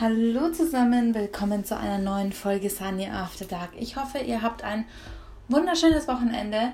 Hallo 0.00 0.48
zusammen, 0.50 1.14
willkommen 1.14 1.62
zu 1.62 1.76
einer 1.76 1.98
neuen 1.98 2.32
Folge 2.32 2.70
Sunny 2.70 3.06
After 3.06 3.44
Dark. 3.44 3.68
Ich 3.78 3.96
hoffe, 3.96 4.16
ihr 4.16 4.40
habt 4.40 4.64
ein 4.64 4.86
wunderschönes 5.48 6.08
Wochenende. 6.08 6.72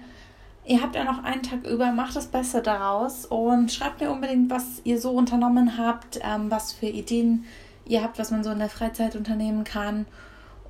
Ihr 0.64 0.80
habt 0.80 0.94
ja 0.94 1.02
noch 1.02 1.24
einen 1.24 1.42
Tag 1.42 1.66
über, 1.66 1.90
macht 1.90 2.14
das 2.14 2.28
Beste 2.28 2.62
daraus 2.62 3.26
und 3.26 3.72
schreibt 3.72 4.00
mir 4.00 4.12
unbedingt, 4.12 4.48
was 4.48 4.80
ihr 4.84 5.00
so 5.00 5.10
unternommen 5.10 5.76
habt, 5.76 6.20
ähm, 6.22 6.52
was 6.52 6.72
für 6.72 6.86
Ideen 6.86 7.46
ihr 7.84 8.04
habt, 8.04 8.20
was 8.20 8.30
man 8.30 8.44
so 8.44 8.50
in 8.52 8.60
der 8.60 8.68
Freizeit 8.68 9.16
unternehmen 9.16 9.64
kann. 9.64 10.06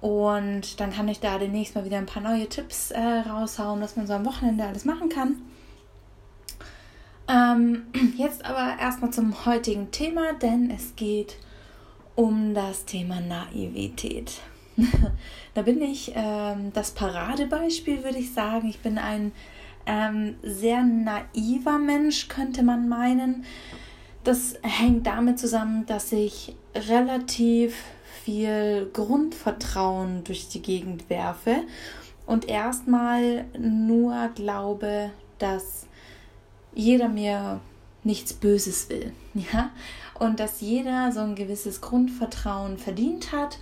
Und 0.01 0.81
dann 0.81 0.95
kann 0.95 1.09
ich 1.09 1.21
da 1.21 1.37
demnächst 1.37 1.75
mal 1.75 1.85
wieder 1.85 1.99
ein 1.99 2.07
paar 2.07 2.23
neue 2.23 2.49
Tipps 2.49 2.91
äh, 2.91 2.99
raushauen, 3.29 3.83
was 3.83 3.97
man 3.97 4.07
so 4.07 4.15
am 4.15 4.25
Wochenende 4.25 4.65
alles 4.65 4.87
machen 4.87 5.11
kann. 5.11 5.43
Ähm, 7.29 7.83
jetzt 8.17 8.47
aber 8.47 8.81
erstmal 8.81 9.11
zum 9.11 9.45
heutigen 9.45 9.91
Thema, 9.91 10.33
denn 10.33 10.71
es 10.71 10.97
geht 10.97 11.37
um 12.17 12.55
das 12.55 12.85
Thema 12.85 13.21
Naivität. 13.21 14.41
da 15.55 15.63
bin 15.63 15.81
ich 15.81 16.13
ähm, 16.15 16.73
das 16.73 16.91
Paradebeispiel, 16.91 18.03
würde 18.03 18.19
ich 18.19 18.33
sagen. 18.33 18.69
Ich 18.69 18.81
bin 18.81 18.99
ein 18.99 19.33
ähm, 19.87 20.37
sehr 20.43 20.83
naiver 20.83 21.79
Mensch, 21.79 22.29
könnte 22.29 22.63
man 22.63 22.89
meinen. 22.89 23.45
Das 24.25 24.59
hängt 24.63 25.07
damit 25.07 25.39
zusammen, 25.39 25.87
dass 25.87 26.11
ich 26.11 26.57
relativ 26.75 27.77
viel 28.25 28.91
Grundvertrauen 28.93 30.25
durch 30.25 30.49
die 30.49 30.61
Gegend 30.61 31.09
werfe 31.09 31.63
und 32.27 32.49
erstmal 32.49 33.45
nur 33.57 34.31
glaube, 34.35 35.11
dass 35.39 35.87
jeder 36.75 37.09
mir 37.09 37.61
nichts 38.07 38.33
Böses 38.33 38.89
will, 38.89 39.13
ja, 39.35 39.71
und 40.15 40.41
dass 40.41 40.61
jeder 40.61 41.13
so 41.13 41.21
ein 41.21 41.35
gewisses 41.35 41.81
Grundvertrauen 41.81 42.79
verdient 42.79 43.33
hat, 43.33 43.59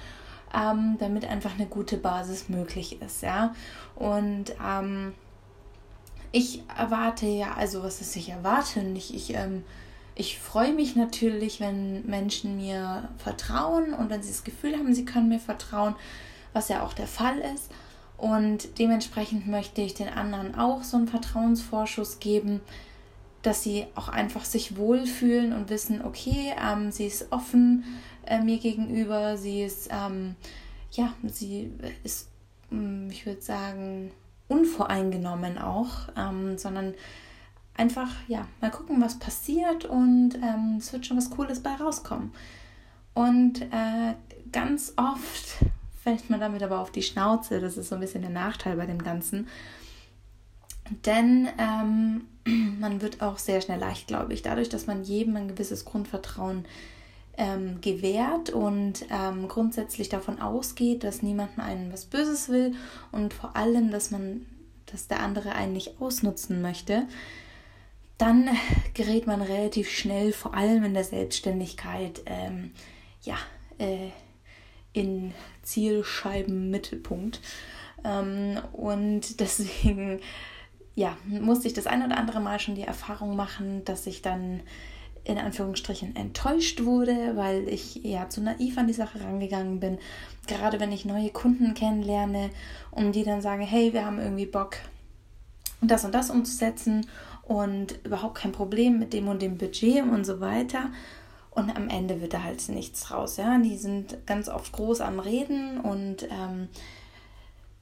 ähm, 0.55 0.97
damit 1.01 1.25
einfach 1.25 1.55
eine 1.55 1.67
gute 1.67 1.97
Basis 1.97 2.49
möglich 2.49 3.03
ist, 3.03 3.23
ja. 3.23 3.55
Und 3.97 4.55
ähm, 4.65 5.15
ich 6.31 6.63
erwarte 6.77 7.27
ja, 7.27 7.55
also 7.55 7.83
was 7.83 8.01
ist 8.01 8.15
ich 8.17 8.29
erwarte 8.29 8.83
nicht, 8.83 9.15
ich, 9.15 9.35
ähm, 9.35 9.65
ich 10.15 10.39
freue 10.39 10.73
mich 10.73 10.95
natürlich, 10.95 11.61
wenn 11.61 12.07
Menschen 12.07 12.57
mir 12.57 13.09
vertrauen 13.19 13.95
und 13.95 14.11
wenn 14.11 14.23
sie 14.23 14.31
das 14.31 14.45
Gefühl 14.45 14.77
haben, 14.77 14.95
sie 14.95 15.05
können 15.05 15.29
mir 15.29 15.41
vertrauen, 15.41 15.97
was 16.53 16.69
ja 16.69 16.85
auch 16.85 16.93
der 16.93 17.09
Fall 17.09 17.39
ist. 17.39 17.71
Und 18.17 18.79
dementsprechend 18.79 19.49
möchte 19.49 19.83
ich 19.83 19.95
den 19.95 20.09
anderen 20.09 20.55
auch 20.55 20.85
so 20.85 20.97
einen 20.97 21.09
Vertrauensvorschuss 21.09 22.21
geben, 22.21 22.61
dass 23.45 23.63
sie 23.63 23.87
auch 23.95 24.09
einfach 24.09 24.45
sich 24.45 24.77
wohlfühlen 24.77 25.53
und 25.53 25.69
wissen, 25.69 26.03
okay, 26.03 26.55
ähm, 26.59 26.91
sie 26.91 27.07
ist 27.07 27.31
offen 27.31 27.85
äh, 28.27 28.41
mir 28.41 28.59
gegenüber, 28.59 29.37
sie 29.37 29.63
ist, 29.63 29.91
ähm, 29.93 30.35
ja, 30.93 31.13
sie 31.25 31.71
ist, 32.03 32.31
hm, 32.71 33.11
ich 33.11 33.27
würde 33.27 33.43
sagen, 33.43 34.11
unvoreingenommen 34.49 35.59
auch, 35.59 36.09
ähm, 36.17 36.57
sondern 36.57 36.95
einfach, 37.77 38.11
ja, 38.29 38.47
mal 38.63 38.71
gucken, 38.71 39.01
was 39.03 39.19
passiert 39.19 39.85
und 39.85 40.37
ähm, 40.37 40.77
es 40.79 40.93
wird 40.95 41.05
schon 41.05 41.19
was 41.19 41.29
Cooles 41.29 41.63
bei 41.63 41.75
rauskommen. 41.75 42.33
Und 43.13 43.61
äh, 43.61 44.15
ganz 44.53 44.95
oft 44.97 45.67
fällt 46.03 46.31
man 46.31 46.41
damit 46.41 46.63
aber 46.63 46.81
auf 46.81 46.93
die 46.93 47.03
Schnauze, 47.03 47.61
das 47.61 47.77
ist 47.77 47.91
so 47.91 47.97
ein 47.97 48.01
bisschen 48.01 48.23
der 48.23 48.31
Nachteil 48.31 48.77
bei 48.77 48.87
dem 48.87 49.03
Ganzen. 49.03 49.49
Denn 51.05 51.49
ähm, 51.59 52.27
man 52.79 53.01
wird 53.01 53.23
auch 53.23 53.39
sehr 53.39 53.61
schnell 53.61 53.81
leicht, 53.81 54.07
glaube 54.07 54.33
ich, 54.35 54.43
dadurch, 54.43 54.69
dass 54.69 54.87
man 54.87 55.05
jedem 55.05 55.37
ein 55.37 55.49
gewisses 55.49 55.85
Grundvertrauen 55.85 56.65
ähm, 57.37 57.81
gewährt 57.81 58.51
und 58.51 59.05
ähm, 59.11 59.49
grundsätzlich 59.49 60.09
davon 60.09 60.41
ausgeht, 60.41 61.05
dass 61.05 61.23
niemand 61.23 61.59
einen 61.59 61.93
was 61.93 62.05
Böses 62.05 62.49
will 62.49 62.75
und 63.13 63.35
vor 63.35 63.57
allem, 63.57 63.91
dass 63.91 64.11
man, 64.11 64.47
dass 64.87 65.09
der 65.09 65.21
andere 65.21 65.53
einen 65.53 65.73
nicht 65.73 66.01
ausnutzen 66.01 66.63
möchte, 66.63 67.07
dann 68.19 68.49
gerät 68.95 69.27
man 69.27 69.43
relativ 69.43 69.91
schnell, 69.91 70.33
vor 70.33 70.55
allem 70.55 70.85
in 70.85 70.95
der 70.95 71.05
Selbstständigkeit, 71.05 72.23
ähm, 72.27 72.71
ja, 73.23 73.37
äh, 73.79 74.11
in 74.93 75.35
Zielscheibenmittelpunkt. 75.63 77.41
Ähm, 78.05 78.61
und 78.73 79.41
deswegen 79.41 80.21
ja, 80.95 81.17
musste 81.27 81.67
ich 81.67 81.75
das 81.75 81.87
ein 81.87 82.05
oder 82.05 82.17
andere 82.17 82.41
Mal 82.41 82.61
schon 82.61 82.75
die 82.75 82.83
Erfahrung 82.83 83.37
machen, 83.37 83.85
dass 83.85 84.07
ich 84.07 84.23
dann 84.23 84.61
in 85.25 85.39
Anführungsstrichen 85.39 86.15
enttäuscht 86.17 86.85
wurde, 86.85 87.33
weil 87.35 87.67
ich 87.69 87.97
ja 87.97 88.29
zu 88.29 88.43
naiv 88.43 88.77
an 88.77 88.87
die 88.87 88.93
Sache 88.93 89.21
rangegangen 89.21 89.81
bin. 89.81 89.99
Gerade 90.47 90.81
wenn 90.81 90.93
ich 90.93 91.07
neue 91.07 91.31
Kunden 91.31 91.73
kennenlerne 91.75 92.51
und 92.91 93.13
die 93.13 93.25
dann 93.25 93.41
sagen, 93.41 93.63
hey, 93.63 93.93
wir 93.93 94.05
haben 94.05 94.19
irgendwie 94.19 94.47
Bock, 94.47 94.77
das 95.81 96.05
und 96.05 96.15
das 96.15 96.31
umzusetzen 96.31 97.07
und 97.43 97.99
überhaupt 98.05 98.37
kein 98.37 98.53
Problem 98.53 98.99
mit 98.99 99.13
dem 99.13 99.29
und 99.29 99.41
dem 99.41 99.57
Budget 99.57 100.03
und 100.03 100.25
so 100.25 100.41
weiter. 100.41 100.91
Und 101.51 101.75
am 101.75 101.89
Ende 101.89 102.21
wird 102.21 102.35
da 102.35 102.43
halt 102.43 102.69
nichts 102.69 103.11
raus. 103.11 103.37
Ja, 103.37 103.57
die 103.59 103.77
sind 103.77 104.27
ganz 104.27 104.49
oft 104.49 104.73
groß 104.73 105.01
am 105.01 105.21
Reden 105.21 105.81
und 105.81 106.25
ähm, 106.25 106.69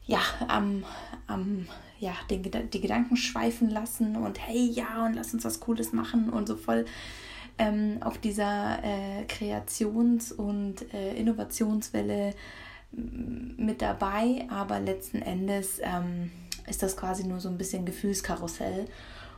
ja, 0.06 0.20
am, 0.48 0.84
am 1.26 1.66
ja, 1.98 2.12
den, 2.30 2.42
die 2.70 2.80
Gedanken 2.80 3.16
schweifen 3.16 3.70
lassen 3.70 4.16
und 4.16 4.40
hey, 4.46 4.68
ja, 4.70 5.06
und 5.06 5.14
lass 5.14 5.32
uns 5.32 5.44
was 5.44 5.60
Cooles 5.60 5.92
machen 5.92 6.30
und 6.30 6.48
so 6.48 6.56
voll 6.56 6.84
ähm, 7.58 7.98
auf 8.00 8.18
dieser 8.18 8.82
äh, 8.82 9.24
Kreations- 9.28 10.32
und 10.32 10.92
äh, 10.92 11.14
Innovationswelle 11.14 12.34
mit 12.90 13.80
dabei, 13.80 14.46
aber 14.50 14.80
letzten 14.80 15.22
Endes 15.22 15.80
ähm, 15.82 16.30
ist 16.66 16.82
das 16.82 16.96
quasi 16.96 17.24
nur 17.24 17.40
so 17.40 17.48
ein 17.48 17.56
bisschen 17.56 17.86
Gefühlskarussell 17.86 18.86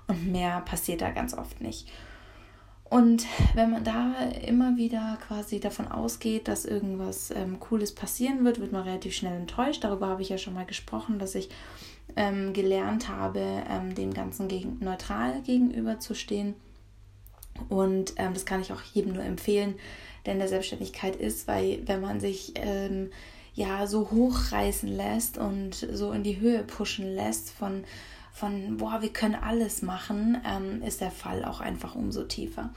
und 0.09 0.31
mehr 0.33 0.61
passiert 0.63 1.03
da 1.03 1.11
ganz 1.11 1.35
oft 1.35 1.61
nicht. 1.61 1.89
Und 2.91 3.27
wenn 3.55 3.71
man 3.71 3.83
da 3.83 4.15
immer 4.47 4.77
wieder 4.77 5.19
quasi 5.27 5.59
davon 5.59 5.89
ausgeht, 5.89 6.49
dass 6.49 6.65
irgendwas 6.65 7.31
ähm, 7.31 7.59
Cooles 7.59 7.95
passieren 7.95 8.45
wird, 8.45 8.61
wird 8.61 8.73
man 8.73 8.83
relativ 8.83 9.15
schnell 9.15 9.37
enttäuscht. 9.37 9.83
Darüber 9.83 10.09
habe 10.09 10.23
ich 10.23 10.29
ja 10.29 10.39
schon 10.39 10.55
mal 10.55 10.67
gesprochen, 10.67 11.19
dass 11.19 11.35
ich 11.35 11.49
ähm, 12.17 12.53
gelernt 12.53 13.09
habe, 13.09 13.41
ähm, 13.69 13.95
dem 13.95 14.13
Ganzen 14.13 14.49
gegen, 14.49 14.79
neutral 14.81 15.43
gegenüberzustehen. 15.43 16.55
Und 17.69 18.15
ähm, 18.17 18.35
das 18.35 18.47
kann 18.47 18.61
ich 18.61 18.73
auch 18.73 18.83
jedem 18.83 19.15
nur 19.15 19.25
empfehlen, 19.25 19.75
der 20.27 20.35
in 20.35 20.39
der 20.39 20.49
Selbstständigkeit 20.49 21.17
ist, 21.17 21.49
weil 21.49 21.83
wenn 21.87 22.01
man 22.01 22.21
sich 22.21 22.53
ähm, 22.57 23.11
ja 23.55 23.87
so 23.87 24.11
hochreißen 24.11 24.89
lässt 24.89 25.39
und 25.39 25.75
so 25.75 26.13
in 26.13 26.23
die 26.23 26.41
Höhe 26.41 26.65
pushen 26.65 27.15
lässt 27.15 27.51
von, 27.51 27.85
von 28.35 28.79
boah, 28.79 29.01
wir 29.01 29.13
können 29.13 29.37
alles 29.37 29.81
machen, 29.81 30.37
ähm, 30.45 30.83
ist 30.83 31.01
der 31.01 31.13
Fall 31.13 31.45
auch 31.45 31.61
einfach 31.61 31.95
umso 31.95 32.25
tiefer. 32.25 32.71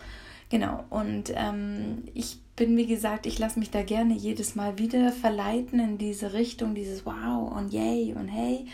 Genau, 0.50 0.86
und 0.92 1.34
ähm, 1.36 2.04
ich 2.14 2.40
bin, 2.56 2.78
wie 2.78 2.86
gesagt, 2.86 3.26
ich 3.26 3.40
lasse 3.40 3.58
mich 3.60 3.72
da 3.72 3.82
gerne 3.82 4.14
jedes 4.14 4.56
Mal 4.56 4.78
wieder 4.78 5.12
verleiten 5.12 5.80
in 5.80 5.98
diese 5.98 6.34
Richtung, 6.34 6.76
dieses 6.76 7.06
Wow 7.06 7.52
und 7.52 7.74
Yay 7.74 8.14
und 8.14 8.28
Hey. 8.28 8.68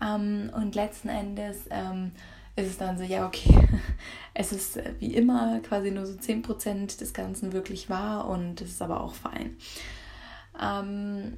Ähm, 0.00 0.50
und 0.54 0.76
letzten 0.76 1.08
Endes 1.08 1.64
ähm, 1.68 2.12
ist 2.54 2.68
es 2.68 2.78
dann 2.78 2.96
so, 2.96 3.02
ja, 3.02 3.26
okay, 3.26 3.52
es 4.34 4.52
ist 4.52 4.76
äh, 4.76 4.94
wie 5.00 5.12
immer 5.14 5.58
quasi 5.60 5.90
nur 5.90 6.06
so 6.06 6.14
10% 6.14 7.00
des 7.00 7.12
Ganzen 7.12 7.52
wirklich 7.52 7.90
wahr 7.90 8.28
und 8.28 8.60
es 8.60 8.70
ist 8.70 8.82
aber 8.82 9.00
auch 9.02 9.14
fein. 9.14 9.56
Ähm, 10.62 11.34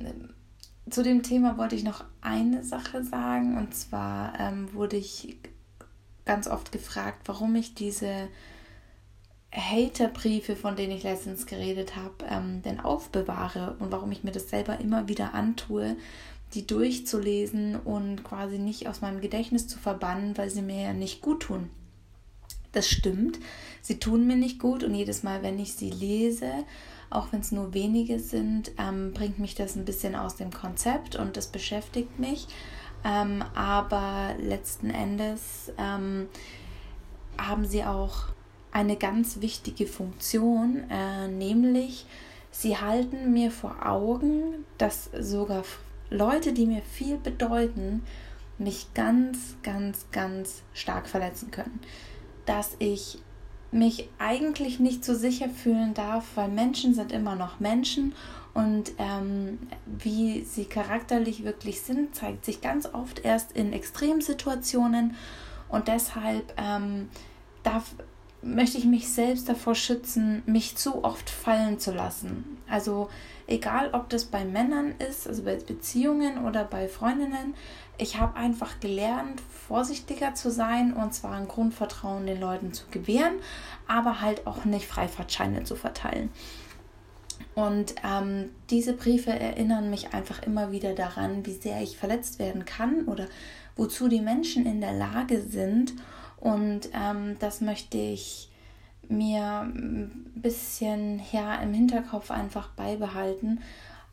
zu 0.91 1.03
dem 1.03 1.23
Thema 1.23 1.59
wollte 1.59 1.77
ich 1.77 1.85
noch 1.85 2.05
eine 2.21 2.65
Sache 2.65 3.05
sagen 3.05 3.57
und 3.57 3.75
zwar 3.75 4.39
ähm, 4.39 4.73
wurde 4.75 4.97
ich 4.97 5.39
ganz 6.25 6.49
oft 6.49 6.73
gefragt, 6.73 7.23
warum 7.27 7.55
ich 7.57 7.75
diese 7.75 8.29
Haterbriefe, 9.53 10.57
von 10.57 10.77
denen 10.77 10.93
ich 10.93 11.03
letztens 11.03 11.47
geredet 11.47 11.97
habe, 11.97 12.25
ähm, 12.29 12.63
denn 12.63 12.81
aufbewahre 12.81 13.77
und 13.79 13.93
warum 13.93 14.11
ich 14.13 14.25
mir 14.25 14.33
das 14.33 14.49
selber 14.49 14.81
immer 14.81 15.09
wieder 15.09 15.35
antue, 15.35 15.97
die 16.55 16.67
durchzulesen 16.67 17.77
und 17.77 18.25
quasi 18.25 18.59
nicht 18.59 18.89
aus 18.89 19.01
meinem 19.01 19.21
Gedächtnis 19.21 19.69
zu 19.69 19.79
verbannen, 19.79 20.37
weil 20.37 20.51
sie 20.51 20.63
mir 20.63 20.83
ja 20.83 20.93
nicht 20.93 21.21
gut 21.21 21.43
tun. 21.45 21.71
Das 22.73 22.89
stimmt, 22.89 23.39
sie 23.83 23.99
tun 23.99 24.27
mir 24.27 24.37
nicht 24.37 24.59
gut 24.59 24.83
und 24.83 24.95
jedes 24.95 25.23
Mal, 25.23 25.43
wenn 25.43 25.59
ich 25.59 25.75
sie 25.75 25.91
lese, 25.91 26.51
auch 27.11 27.29
wenn 27.31 27.41
es 27.41 27.53
nur 27.53 27.75
wenige 27.75 28.19
sind, 28.19 28.73
ähm, 28.79 29.13
bringt 29.13 29.39
mich 29.39 29.55
das 29.55 29.77
ein 29.77 29.85
bisschen 29.85 30.15
aus 30.15 30.37
dem 30.37 30.51
Konzept 30.51 31.17
und 31.17 31.37
das 31.37 31.47
beschäftigt 31.49 32.19
mich. 32.19 32.47
Ähm, 33.05 33.45
aber 33.55 34.35
letzten 34.41 34.91
Endes 34.91 35.73
ähm, 35.77 36.29
haben 37.37 37.67
sie 37.67 37.85
auch 37.85 38.29
eine 38.71 38.97
ganz 38.97 39.41
wichtige 39.41 39.87
Funktion, 39.87 40.85
äh, 40.91 41.29
nämlich 41.29 42.07
sie 42.51 42.79
halten 42.79 43.33
mir 43.33 43.51
vor 43.51 43.87
Augen, 43.87 44.65
dass 44.79 45.11
sogar 45.19 45.65
Leute, 46.09 46.53
die 46.53 46.67
mir 46.67 46.83
viel 46.83 47.19
bedeuten, 47.19 48.03
mich 48.59 48.95
ganz, 48.95 49.57
ganz, 49.63 50.07
ganz 50.13 50.63
stark 50.73 51.09
verletzen 51.09 51.51
können. 51.51 51.81
Dass 52.47 52.77
ich 52.79 53.19
mich 53.71 54.09
eigentlich 54.19 54.79
nicht 54.79 55.05
so 55.05 55.15
sicher 55.15 55.49
fühlen 55.49 55.95
darf, 55.95 56.25
weil 56.35 56.49
Menschen 56.49 56.95
sind 56.95 57.11
immer 57.11 57.35
noch 57.35 57.59
Menschen 57.59 58.15
und 58.55 58.93
ähm, 58.99 59.59
wie 59.87 60.45
sie 60.45 60.67
charakterlich 60.67 61.45
wirklich 61.45 61.81
sind, 61.81 62.15
zeigt 62.15 62.45
sich 62.45 62.61
ganz 62.61 62.87
oft 62.93 63.25
erst 63.25 63.53
in 63.53 63.73
Extremsituationen 63.73 65.17
und 65.71 65.89
deshalb 65.89 66.53
ähm, 66.59 67.09
darf, 67.63 67.95
möchte 68.43 68.79
ich 68.79 68.85
mich 68.85 69.09
selbst 69.09 69.49
davor 69.49 69.75
schützen, 69.75 70.43
mich 70.47 70.77
zu 70.77 71.05
oft 71.05 71.31
fallen 71.31 71.79
zu 71.79 71.93
lassen. 71.93 72.59
Also 72.69 73.09
egal, 73.47 73.91
ob 73.93 74.09
das 74.09 74.25
bei 74.25 74.45
Männern 74.45 74.95
ist, 74.99 75.29
also 75.29 75.45
bei 75.45 75.57
Beziehungen 75.57 76.45
oder 76.45 76.65
bei 76.65 76.89
Freundinnen, 76.89 77.55
ich 77.99 78.19
habe 78.19 78.37
einfach 78.37 78.81
gelernt, 78.81 79.41
vorsichtiger 79.69 80.35
zu 80.35 80.51
sein 80.51 80.93
und 80.93 81.15
zwar 81.15 81.37
ein 81.37 81.47
Grundvertrauen 81.47 82.27
den 82.27 82.41
Leuten 82.41 82.73
zu 82.73 82.85
gewähren, 82.91 83.35
aber 83.87 84.21
halt 84.21 84.47
auch 84.47 84.65
nicht 84.65 84.87
Freifahrtscheine 84.87 85.65
zu 85.65 85.77
verteilen. 85.77 86.31
Und 87.55 87.95
ähm, 88.05 88.51
diese 88.71 88.95
Briefe 88.95 89.31
erinnern 89.31 89.91
mich 89.91 90.15
einfach 90.15 90.43
immer 90.43 90.73
wieder 90.73 90.95
daran, 90.95 91.45
wie 91.45 91.53
sehr 91.53 91.83
ich 91.83 91.97
verletzt 91.97 92.39
werden 92.39 92.65
kann 92.65 93.05
oder 93.05 93.27
wozu 93.77 94.09
die 94.09 94.21
Menschen 94.21 94.67
in 94.67 94.81
der 94.81 94.93
Lage 94.93 95.43
sind. 95.43 95.93
Und 96.43 96.89
ähm, 96.93 97.37
das 97.39 97.61
möchte 97.61 97.99
ich 97.99 98.49
mir 99.09 99.61
ein 99.61 100.33
bisschen 100.35 101.23
ja, 101.31 101.55
im 101.57 101.73
Hinterkopf 101.73 102.33
einfach 102.33 102.71
beibehalten, 102.71 103.61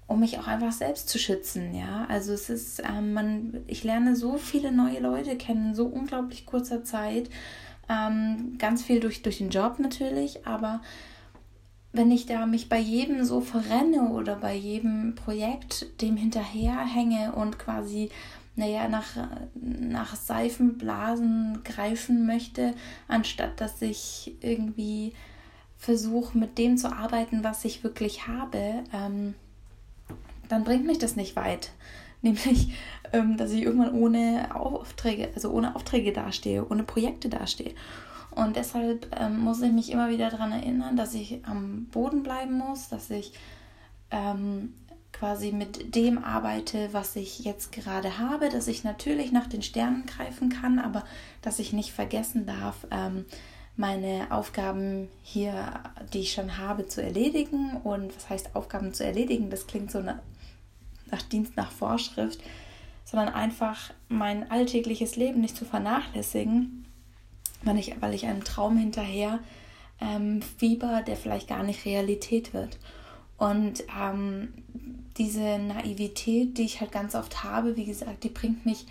um 0.05 0.19
mich 0.19 0.37
auch 0.37 0.45
einfach 0.45 0.71
selbst 0.71 1.09
zu 1.09 1.17
schützen. 1.17 1.73
Ja, 1.73 2.05
also 2.07 2.31
es 2.31 2.51
ist, 2.51 2.83
ähm, 2.87 3.13
man, 3.13 3.63
ich 3.65 3.83
lerne 3.83 4.15
so 4.15 4.37
viele 4.37 4.71
neue 4.71 4.99
Leute 4.99 5.37
kennen, 5.37 5.73
so 5.73 5.87
unglaublich 5.87 6.45
kurzer 6.45 6.83
Zeit. 6.83 7.31
Ähm, 7.89 8.57
ganz 8.59 8.83
viel 8.83 8.99
durch, 8.99 9.23
durch 9.23 9.39
den 9.39 9.49
Job 9.49 9.79
natürlich, 9.79 10.45
aber 10.45 10.81
wenn 11.93 12.11
ich 12.11 12.27
da 12.27 12.45
mich 12.45 12.69
bei 12.69 12.77
jedem 12.77 13.23
so 13.23 13.41
verrenne 13.41 14.09
oder 14.09 14.35
bei 14.35 14.53
jedem 14.53 15.15
Projekt 15.15 15.99
dem 16.03 16.15
hinterherhänge 16.15 17.31
und 17.31 17.57
quasi, 17.57 18.11
naja, 18.59 18.87
nach, 18.87 19.15
nach 19.55 20.15
Seifenblasen 20.15 21.61
greifen 21.63 22.25
möchte, 22.25 22.75
anstatt 23.07 23.59
dass 23.59 23.81
ich 23.81 24.35
irgendwie 24.41 25.13
versuche, 25.77 26.37
mit 26.37 26.57
dem 26.57 26.77
zu 26.77 26.91
arbeiten, 26.91 27.43
was 27.43 27.65
ich 27.65 27.83
wirklich 27.83 28.27
habe, 28.27 28.83
ähm, 28.93 29.33
dann 30.49 30.63
bringt 30.63 30.85
mich 30.85 30.99
das 30.99 31.15
nicht 31.15 31.35
weit. 31.35 31.71
Nämlich, 32.21 32.73
ähm, 33.13 33.37
dass 33.37 33.51
ich 33.51 33.63
irgendwann 33.63 33.93
ohne 33.93 34.53
Aufträge, 34.53 35.29
also 35.33 35.51
ohne 35.51 35.75
Aufträge 35.75 36.11
dastehe, 36.11 36.67
ohne 36.67 36.83
Projekte 36.83 37.29
dastehe. 37.29 37.73
Und 38.31 38.57
deshalb 38.57 39.07
ähm, 39.17 39.39
muss 39.39 39.61
ich 39.61 39.71
mich 39.71 39.89
immer 39.89 40.09
wieder 40.09 40.29
daran 40.29 40.51
erinnern, 40.51 40.97
dass 40.97 41.13
ich 41.13 41.39
am 41.45 41.85
Boden 41.85 42.23
bleiben 42.23 42.57
muss, 42.57 42.89
dass 42.89 43.09
ich 43.09 43.31
ähm, 44.11 44.73
quasi 45.11 45.51
mit 45.51 45.95
dem 45.95 46.23
arbeite, 46.23 46.89
was 46.91 47.15
ich 47.15 47.39
jetzt 47.39 47.71
gerade 47.71 48.19
habe, 48.19 48.49
dass 48.49 48.67
ich 48.67 48.83
natürlich 48.83 49.31
nach 49.31 49.47
den 49.47 49.61
Sternen 49.61 50.05
greifen 50.05 50.49
kann, 50.49 50.79
aber 50.79 51.03
dass 51.41 51.59
ich 51.59 51.73
nicht 51.73 51.91
vergessen 51.91 52.45
darf, 52.45 52.87
ähm, 52.91 53.25
meine 53.75 54.27
Aufgaben 54.29 55.07
hier, 55.23 55.81
die 56.13 56.19
ich 56.19 56.33
schon 56.33 56.57
habe, 56.57 56.87
zu 56.87 57.01
erledigen. 57.01 57.77
Und 57.83 58.15
was 58.15 58.29
heißt 58.29 58.55
Aufgaben 58.55 58.93
zu 58.93 59.05
erledigen? 59.05 59.49
Das 59.49 59.67
klingt 59.67 59.91
so 59.91 60.01
nach, 60.01 60.19
nach 61.09 61.21
Dienst, 61.21 61.55
nach 61.55 61.71
Vorschrift, 61.71 62.41
sondern 63.05 63.33
einfach 63.33 63.91
mein 64.09 64.51
alltägliches 64.51 65.15
Leben 65.15 65.41
nicht 65.41 65.55
zu 65.55 65.65
vernachlässigen 65.65 66.85
weil 67.63 67.77
ich, 67.77 67.95
weil 68.01 68.13
ich 68.13 68.25
einem 68.25 68.43
Traum 68.43 68.77
hinterher 68.77 69.39
ähm, 70.01 70.41
fieber, 70.41 71.01
der 71.05 71.15
vielleicht 71.15 71.47
gar 71.47 71.63
nicht 71.63 71.85
Realität 71.85 72.53
wird. 72.53 72.77
Und 73.39 73.83
ähm, 73.99 74.53
diese 75.17 75.57
Naivität, 75.57 76.57
die 76.57 76.63
ich 76.63 76.81
halt 76.81 76.91
ganz 76.91 77.15
oft 77.15 77.43
habe, 77.43 77.75
wie 77.77 77.85
gesagt, 77.85 78.23
die 78.23 78.29
bringt 78.29 78.65
mich 78.65 78.85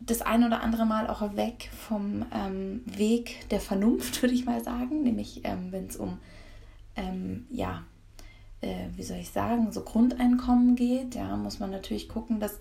das 0.00 0.22
ein 0.22 0.44
oder 0.44 0.62
andere 0.62 0.86
Mal 0.86 1.08
auch 1.08 1.36
weg 1.36 1.70
vom 1.72 2.24
ähm, 2.32 2.82
Weg 2.86 3.48
der 3.50 3.60
Vernunft, 3.60 4.22
würde 4.22 4.34
ich 4.34 4.46
mal 4.46 4.64
sagen, 4.64 5.02
nämlich 5.02 5.42
ähm, 5.44 5.70
wenn 5.70 5.86
es 5.86 5.96
um, 5.96 6.18
ähm, 6.96 7.46
ja, 7.50 7.84
äh, 8.60 8.86
wie 8.96 9.02
soll 9.02 9.18
ich 9.18 9.30
sagen, 9.30 9.72
so 9.72 9.82
Grundeinkommen 9.82 10.74
geht, 10.74 11.14
ja, 11.14 11.36
muss 11.36 11.60
man 11.60 11.70
natürlich 11.70 12.08
gucken, 12.08 12.40
dass 12.40 12.58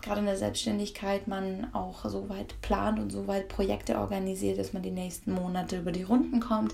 gerade 0.00 0.20
in 0.20 0.26
der 0.26 0.36
Selbstständigkeit 0.36 1.28
man 1.28 1.72
auch 1.74 2.08
so 2.08 2.28
weit 2.28 2.60
plant 2.62 2.98
und 2.98 3.10
so 3.10 3.26
weit 3.26 3.48
Projekte 3.48 3.98
organisiert, 3.98 4.58
dass 4.58 4.72
man 4.72 4.82
die 4.82 4.90
nächsten 4.90 5.32
Monate 5.32 5.78
über 5.78 5.92
die 5.92 6.02
Runden 6.04 6.40
kommt. 6.40 6.72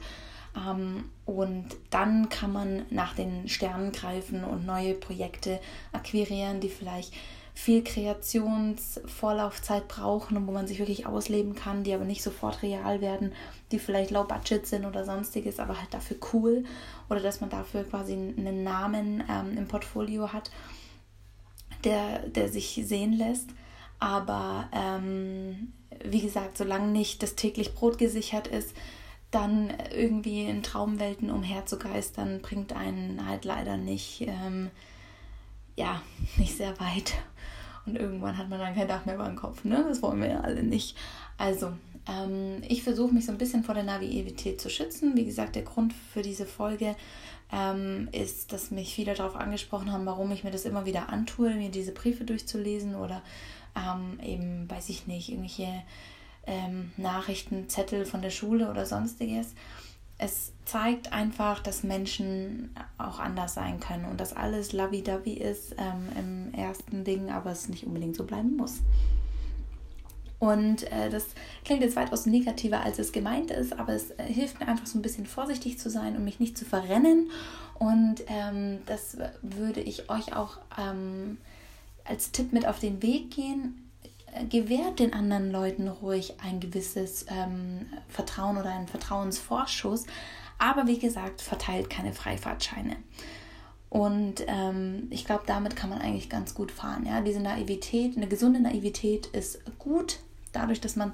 Ähm, 0.57 1.05
und 1.25 1.67
dann 1.91 2.29
kann 2.29 2.53
man 2.53 2.85
nach 2.91 3.15
den 3.15 3.49
Sternen 3.49 3.93
greifen 3.93 4.43
und 4.45 4.67
neue 4.67 4.95
Projekte 4.95 5.61
akquirieren, 5.93 6.59
die 6.61 6.69
vielleicht 6.69 7.15
viel 7.55 7.85
Kreationsvorlaufzeit 7.85 9.87
brauchen 9.87 10.39
und 10.39 10.47
wo 10.47 10.53
man 10.53 10.67
sich 10.67 10.79
wirklich 10.79 11.05
ausleben 11.07 11.55
kann, 11.55 11.85
die 11.85 11.93
aber 11.93 12.07
nicht 12.07 12.23
sofort 12.23 12.63
real 12.63 13.03
werden, 13.03 13.35
die 13.73 13.79
vielleicht 13.79 14.11
low 14.11 14.25
budget 14.25 14.67
sind 14.67 14.87
oder 14.87 15.05
sonstiges, 15.05 15.61
aber 15.61 15.79
halt 15.79 15.93
dafür 15.93 16.17
cool 16.33 16.65
oder 17.11 17.21
dass 17.21 17.43
man 17.43 17.51
dafür 17.51 17.85
quasi 17.85 18.15
einen 18.15 18.65
Namen 18.65 19.23
ähm, 19.29 19.59
im 19.59 19.69
Portfolio 19.69 20.33
hat 20.33 20.51
der, 21.85 22.21
der 22.29 22.49
sich 22.49 22.81
sehen 22.85 23.13
lässt. 23.13 23.51
Aber 23.99 24.69
ähm, 24.73 25.73
wie 26.05 26.21
gesagt, 26.21 26.59
solange 26.59 26.89
nicht 26.89 27.23
das 27.23 27.35
täglich 27.35 27.75
Brot 27.75 27.99
gesichert 27.99 28.47
ist, 28.47 28.75
dann 29.33 29.73
irgendwie 29.93 30.45
in 30.45 30.63
Traumwelten 30.63 31.31
umherzugeistern, 31.31 32.41
bringt 32.41 32.75
einen 32.75 33.27
halt 33.27 33.45
leider 33.45 33.77
nicht, 33.77 34.21
ähm, 34.29 34.71
ja, 35.75 36.03
nicht 36.37 36.57
sehr 36.57 36.79
weit. 36.79 37.15
Und 37.85 37.97
irgendwann 37.97 38.39
hat 38.39 38.49
man 38.49 38.61
dann 38.61 38.77
kein 38.77 38.87
Dach 38.87 39.07
mehr 39.07 39.17
über 39.17 39.27
dem 39.27 39.35
Kopf, 39.35 39.65
ne? 39.65 39.85
Das 39.89 40.03
wollen 40.03 40.21
wir 40.21 40.29
ja 40.29 40.41
alle 40.41 40.63
nicht. 40.63 40.97
Also, 41.37 41.73
ähm, 42.07 42.63
ich 42.69 42.85
versuche 42.85 43.13
mich 43.13 43.27
so 43.27 43.33
ein 43.33 43.39
bisschen 43.39 43.65
vor 43.65 43.75
der 43.75 43.83
Naivität 43.83 44.61
zu 44.61 44.71
schützen. 44.71 45.17
Wie 45.17 45.25
gesagt, 45.25 45.57
der 45.57 45.63
Grund 45.63 45.93
für 45.93 46.23
diese 46.23 46.47
Folge 46.47 46.95
ähm, 47.53 48.09
ist, 48.13 48.53
dass 48.53 48.71
mich 48.71 48.95
viele 48.95 49.15
darauf 49.15 49.35
angesprochen 49.35 49.91
haben, 49.93 50.07
warum 50.07 50.31
ich 50.31 50.45
mir 50.45 50.51
das 50.51 50.65
immer 50.65 50.87
wieder 50.87 51.09
antue, 51.09 51.55
mir 51.55 51.71
diese 51.71 51.93
Briefe 51.93 52.25
durchzulesen 52.25 52.95
oder 52.95 53.23
ähm, 53.75 54.21
eben, 54.25 54.71
weiß 54.71 54.89
ich 54.91 55.07
nicht, 55.07 55.31
irgendwelche 55.31 55.83
ähm, 56.47 56.93
Nachrichten, 56.97 57.69
Zettel 57.69 58.05
von 58.05 58.23
der 58.23 58.31
Schule 58.31 58.71
oder 58.71 58.87
sonstiges. 58.87 59.55
Es 60.19 60.53
zeigt 60.65 61.13
einfach, 61.13 61.61
dass 61.61 61.83
Menschen 61.83 62.75
auch 62.99 63.19
anders 63.19 63.55
sein 63.55 63.81
können 63.81 64.05
und 64.05 64.21
dass 64.21 64.37
alles 64.37 64.73
lovey-dovey 64.73 65.33
ist 65.33 65.75
ähm, 65.79 66.09
im 66.17 66.55
ersten 66.55 67.05
Ding, 67.05 67.31
aber 67.31 67.51
es 67.51 67.69
nicht 67.69 67.87
unbedingt 67.87 68.17
so 68.17 68.25
bleiben 68.25 68.57
muss. 68.57 68.81
Und 70.43 70.91
äh, 70.91 71.09
das 71.09 71.27
klingt 71.65 71.83
jetzt 71.83 71.95
weitaus 71.95 72.27
negativer, 72.27 72.81
als 72.83 72.99
es 72.99 73.13
gemeint 73.13 73.53
ist, 73.53 73.79
aber 73.79 73.93
es 73.93 74.11
äh, 74.11 74.25
hilft 74.25 74.59
mir 74.59 74.67
einfach 74.67 74.87
so 74.87 74.99
ein 74.99 75.03
bisschen 75.03 75.25
vorsichtig 75.25 75.79
zu 75.79 75.89
sein 75.89 76.17
und 76.17 76.25
mich 76.25 76.41
nicht 76.41 76.59
zu 76.59 76.65
verrennen. 76.65 77.31
Und 77.79 78.25
ähm, 78.27 78.79
das 78.87 79.17
würde 79.41 79.81
ich 79.81 80.11
euch 80.11 80.35
auch 80.35 80.59
ähm, 80.77 81.39
als 82.05 82.33
Tipp 82.33 82.53
mit 82.53 82.67
auf 82.67 82.81
den 82.81 83.03
Weg 83.03 83.31
gehen. 83.31 83.82
Äh, 84.33 84.47
gewährt 84.47 84.99
den 84.99 85.13
anderen 85.13 85.51
Leuten 85.51 85.89
ruhig 85.89 86.35
ein 86.43 86.61
gewisses 86.61 87.27
ähm, 87.29 87.87
Vertrauen 88.09 88.57
oder 88.57 88.71
einen 88.71 88.89
Vertrauensvorschuss. 88.89 90.07
Aber 90.59 90.87
wie 90.87 90.99
gesagt, 90.99 91.43
verteilt 91.43 91.91
keine 91.91 92.13
Freifahrtscheine. 92.13 92.97
Und 93.89 94.45
ähm, 94.47 95.09
ich 95.11 95.27
glaube, 95.27 95.43
damit 95.47 95.77
kann 95.77 95.91
man 95.91 96.01
eigentlich 96.01 96.31
ganz 96.31 96.55
gut 96.55 96.71
fahren. 96.71 97.05
Ja? 97.05 97.21
Diese 97.21 97.41
Naivität, 97.41 98.17
eine 98.17 98.27
gesunde 98.27 98.61
Naivität 98.61 99.27
ist 99.27 99.61
gut, 99.79 100.21
dadurch, 100.53 100.81
dass 100.81 100.97
man 100.97 101.13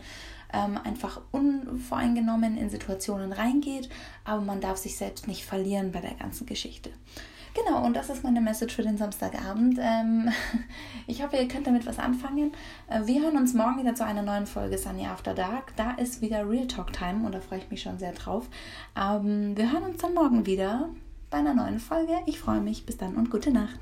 ähm, 0.53 0.79
einfach 0.85 1.21
unvoreingenommen 1.33 2.57
in 2.57 2.71
Situationen 2.71 3.33
reingeht, 3.33 3.89
aber 4.25 4.43
man 4.43 4.61
darf 4.61 4.79
sich 4.79 4.97
selbst 4.97 5.27
nicht 5.27 5.45
verlieren 5.45 5.91
bei 5.93 6.01
der 6.01 6.15
ganzen 6.15 6.47
Geschichte. 6.47 6.91
Genau, 7.55 7.85
und 7.85 7.95
das 7.95 8.11
ist 8.11 8.25
meine 8.25 8.41
Message 8.41 8.75
für 8.75 8.83
den 8.83 8.97
Samstagabend. 8.97 9.79
Ähm, 9.81 10.31
ich 11.07 11.23
hoffe, 11.23 11.37
ihr 11.37 11.49
könnt 11.49 11.67
damit 11.67 11.87
was 11.87 11.99
anfangen. 11.99 12.53
Äh, 12.89 13.07
wir 13.07 13.23
hören 13.23 13.37
uns 13.37 13.55
morgen 13.55 13.81
wieder 13.81 13.95
zu 13.95 14.05
einer 14.05 14.23
neuen 14.23 14.47
Folge 14.47 14.79
Sunny 14.79 15.07
After 15.07 15.35
Dark. 15.35 15.75
Da 15.77 15.93
ist 15.93 16.21
wieder 16.21 16.49
Real 16.49 16.67
Talk 16.67 16.93
Time 16.93 17.25
und 17.25 17.35
da 17.35 17.41
freue 17.41 17.59
ich 17.59 17.71
mich 17.71 17.83
schon 17.83 17.99
sehr 17.99 18.13
drauf. 18.13 18.49
Ähm, 18.97 19.57
wir 19.57 19.73
hören 19.73 19.85
uns 19.85 20.01
dann 20.01 20.15
morgen 20.15 20.47
wieder 20.47 20.89
bei 21.31 21.39
einer 21.39 21.55
neuen 21.55 21.81
Folge. 21.81 22.15
Ich 22.27 22.39
freue 22.39 22.61
mich. 22.61 22.87
Bis 22.87 22.97
dann 22.97 23.17
und 23.17 23.31
gute 23.31 23.51
Nacht. 23.51 23.79